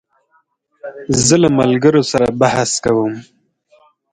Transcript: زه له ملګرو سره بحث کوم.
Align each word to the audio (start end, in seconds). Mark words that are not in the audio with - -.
زه 1.25 1.35
له 1.43 1.49
ملګرو 1.59 2.01
سره 2.11 2.27
بحث 2.41 2.71
کوم. 2.83 3.13